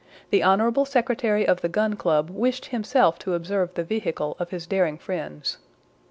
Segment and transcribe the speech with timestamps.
[0.31, 4.65] The honorable secretary of the Gun Club wished himself to observe the vehicle of his
[4.65, 5.59] daring friends.